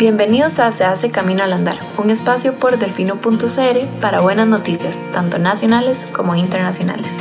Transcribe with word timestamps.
Bienvenidos 0.00 0.58
a 0.60 0.72
Se 0.72 0.82
hace 0.82 1.10
Camino 1.10 1.42
al 1.42 1.52
Andar, 1.52 1.78
un 1.98 2.08
espacio 2.08 2.54
por 2.54 2.78
delfino.cr 2.78 4.00
para 4.00 4.22
buenas 4.22 4.48
noticias, 4.48 4.98
tanto 5.12 5.38
nacionales 5.38 6.08
como 6.14 6.34
internacionales. 6.34 7.12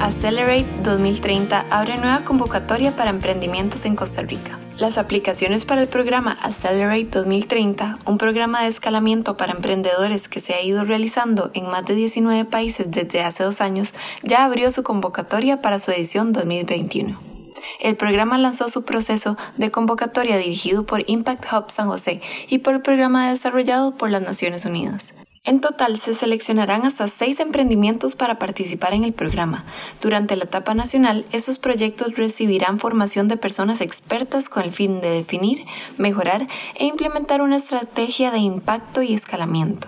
Accelerate 0.00 0.66
2030 0.82 1.66
abre 1.68 1.98
nueva 1.98 2.24
convocatoria 2.24 2.96
para 2.96 3.10
emprendimientos 3.10 3.84
en 3.84 3.96
Costa 3.96 4.22
Rica. 4.22 4.58
Las 4.78 4.96
aplicaciones 4.96 5.66
para 5.66 5.82
el 5.82 5.88
programa 5.88 6.38
Accelerate 6.40 7.10
2030, 7.10 7.98
un 8.06 8.16
programa 8.16 8.62
de 8.62 8.68
escalamiento 8.68 9.36
para 9.36 9.52
emprendedores 9.52 10.28
que 10.28 10.40
se 10.40 10.54
ha 10.54 10.62
ido 10.62 10.86
realizando 10.86 11.50
en 11.52 11.68
más 11.68 11.84
de 11.84 11.94
19 11.94 12.46
países 12.46 12.86
desde 12.90 13.20
hace 13.20 13.44
dos 13.44 13.60
años, 13.60 13.92
ya 14.22 14.46
abrió 14.46 14.70
su 14.70 14.82
convocatoria 14.82 15.60
para 15.60 15.78
su 15.78 15.90
edición 15.90 16.32
2021. 16.32 17.35
El 17.80 17.96
programa 17.96 18.38
lanzó 18.38 18.68
su 18.68 18.84
proceso 18.84 19.36
de 19.56 19.70
convocatoria 19.70 20.36
dirigido 20.36 20.86
por 20.86 21.04
Impact 21.06 21.44
Hub 21.52 21.70
San 21.70 21.88
José 21.88 22.20
y 22.48 22.58
por 22.58 22.74
el 22.74 22.82
programa 22.82 23.28
desarrollado 23.28 23.96
por 23.96 24.10
las 24.10 24.22
Naciones 24.22 24.64
Unidas. 24.64 25.14
En 25.46 25.60
total 25.60 26.00
se 26.00 26.16
seleccionarán 26.16 26.84
hasta 26.84 27.06
seis 27.06 27.38
emprendimientos 27.38 28.16
para 28.16 28.36
participar 28.36 28.94
en 28.94 29.04
el 29.04 29.12
programa. 29.12 29.64
Durante 30.02 30.34
la 30.34 30.42
etapa 30.42 30.74
nacional, 30.74 31.24
esos 31.30 31.60
proyectos 31.60 32.16
recibirán 32.16 32.80
formación 32.80 33.28
de 33.28 33.36
personas 33.36 33.80
expertas 33.80 34.48
con 34.48 34.64
el 34.64 34.72
fin 34.72 35.00
de 35.00 35.10
definir, 35.10 35.64
mejorar 35.98 36.48
e 36.74 36.86
implementar 36.86 37.42
una 37.42 37.58
estrategia 37.58 38.32
de 38.32 38.38
impacto 38.38 39.02
y 39.02 39.14
escalamiento. 39.14 39.86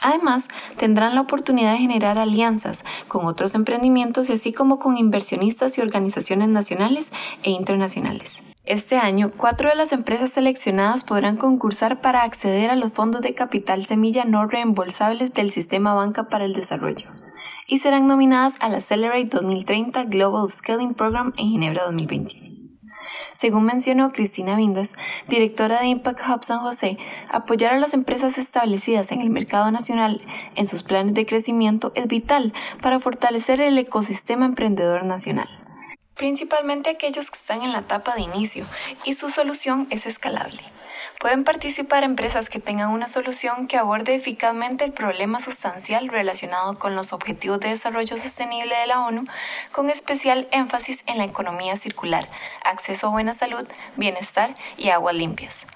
Además, 0.00 0.48
tendrán 0.76 1.14
la 1.14 1.22
oportunidad 1.22 1.72
de 1.72 1.78
generar 1.78 2.18
alianzas 2.18 2.84
con 3.08 3.26
otros 3.26 3.54
emprendimientos 3.54 4.28
y 4.28 4.34
así 4.34 4.52
como 4.52 4.78
con 4.78 4.96
inversionistas 4.96 5.78
y 5.78 5.80
organizaciones 5.80 6.48
nacionales 6.48 7.12
e 7.42 7.50
internacionales. 7.50 8.42
Este 8.64 8.96
año, 8.96 9.30
cuatro 9.36 9.68
de 9.68 9.76
las 9.76 9.92
empresas 9.92 10.30
seleccionadas 10.30 11.04
podrán 11.04 11.36
concursar 11.36 12.00
para 12.00 12.24
acceder 12.24 12.70
a 12.70 12.76
los 12.76 12.92
fondos 12.92 13.22
de 13.22 13.34
capital 13.34 13.84
semilla 13.84 14.24
no 14.24 14.46
reembolsables 14.46 15.32
del 15.32 15.52
Sistema 15.52 15.94
Banca 15.94 16.24
para 16.24 16.44
el 16.44 16.52
Desarrollo 16.52 17.06
y 17.68 17.78
serán 17.78 18.06
nominadas 18.06 18.54
al 18.60 18.74
Accelerate 18.74 19.26
2030 19.26 20.04
Global 20.04 20.48
Scaling 20.50 20.94
Program 20.94 21.32
en 21.36 21.50
Ginebra 21.50 21.84
2021. 21.84 22.55
Según 23.34 23.64
mencionó 23.64 24.12
Cristina 24.12 24.56
Vindas, 24.56 24.94
directora 25.28 25.80
de 25.80 25.86
Impact 25.86 26.20
Hub 26.28 26.44
San 26.44 26.58
José, 26.60 26.98
apoyar 27.28 27.74
a 27.74 27.78
las 27.78 27.94
empresas 27.94 28.38
establecidas 28.38 29.12
en 29.12 29.20
el 29.20 29.30
mercado 29.30 29.70
nacional 29.70 30.20
en 30.54 30.66
sus 30.66 30.82
planes 30.82 31.14
de 31.14 31.26
crecimiento 31.26 31.92
es 31.94 32.06
vital 32.06 32.52
para 32.82 33.00
fortalecer 33.00 33.60
el 33.60 33.78
ecosistema 33.78 34.46
emprendedor 34.46 35.04
nacional 35.04 35.48
principalmente 36.16 36.90
aquellos 36.90 37.30
que 37.30 37.36
están 37.36 37.62
en 37.62 37.72
la 37.72 37.80
etapa 37.80 38.14
de 38.14 38.22
inicio, 38.22 38.66
y 39.04 39.12
su 39.12 39.30
solución 39.30 39.86
es 39.90 40.06
escalable. 40.06 40.62
Pueden 41.26 41.42
participar 41.42 42.04
empresas 42.04 42.48
que 42.48 42.60
tengan 42.60 42.90
una 42.90 43.08
solución 43.08 43.66
que 43.66 43.76
aborde 43.76 44.14
eficazmente 44.14 44.84
el 44.84 44.92
problema 44.92 45.40
sustancial 45.40 46.06
relacionado 46.06 46.78
con 46.78 46.94
los 46.94 47.12
Objetivos 47.12 47.58
de 47.58 47.70
Desarrollo 47.70 48.16
Sostenible 48.16 48.72
de 48.76 48.86
la 48.86 49.04
ONU, 49.04 49.24
con 49.72 49.90
especial 49.90 50.46
énfasis 50.52 51.02
en 51.08 51.18
la 51.18 51.24
economía 51.24 51.74
circular, 51.74 52.30
acceso 52.64 53.08
a 53.08 53.10
buena 53.10 53.34
salud, 53.34 53.66
bienestar 53.96 54.54
y 54.76 54.90
aguas 54.90 55.16
limpias. 55.16 55.66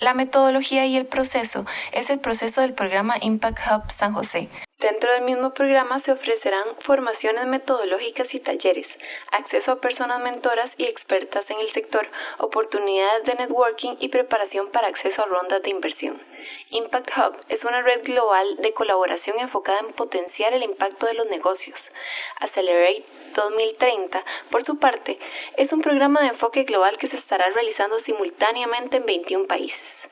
La 0.00 0.14
metodología 0.14 0.86
y 0.86 0.96
el 0.96 1.04
proceso 1.04 1.66
es 1.92 2.08
el 2.08 2.18
proceso 2.18 2.62
del 2.62 2.72
programa 2.72 3.16
Impact 3.20 3.58
Hub 3.70 3.90
San 3.90 4.14
José, 4.14 4.48
Dentro 4.84 5.10
del 5.10 5.22
mismo 5.22 5.54
programa 5.54 5.98
se 5.98 6.12
ofrecerán 6.12 6.62
formaciones 6.78 7.46
metodológicas 7.46 8.34
y 8.34 8.38
talleres, 8.38 8.98
acceso 9.32 9.72
a 9.72 9.80
personas 9.80 10.20
mentoras 10.20 10.74
y 10.76 10.84
expertas 10.84 11.48
en 11.48 11.58
el 11.58 11.70
sector, 11.70 12.06
oportunidades 12.36 13.24
de 13.24 13.32
networking 13.32 13.96
y 13.98 14.08
preparación 14.08 14.68
para 14.68 14.88
acceso 14.88 15.22
a 15.22 15.26
rondas 15.26 15.62
de 15.62 15.70
inversión. 15.70 16.20
Impact 16.68 17.12
Hub 17.16 17.36
es 17.48 17.64
una 17.64 17.80
red 17.80 18.04
global 18.04 18.56
de 18.58 18.74
colaboración 18.74 19.38
enfocada 19.38 19.80
en 19.80 19.94
potenciar 19.94 20.52
el 20.52 20.62
impacto 20.62 21.06
de 21.06 21.14
los 21.14 21.28
negocios. 21.28 21.90
Accelerate 22.38 23.06
2030, 23.34 24.22
por 24.50 24.64
su 24.64 24.78
parte, 24.78 25.18
es 25.56 25.72
un 25.72 25.80
programa 25.80 26.20
de 26.20 26.28
enfoque 26.28 26.64
global 26.64 26.98
que 26.98 27.08
se 27.08 27.16
estará 27.16 27.48
realizando 27.54 28.00
simultáneamente 28.00 28.98
en 28.98 29.06
21 29.06 29.46
países. 29.46 30.10